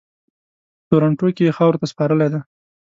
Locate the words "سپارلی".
1.91-2.27